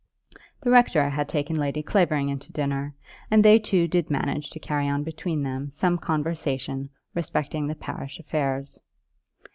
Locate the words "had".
1.11-1.29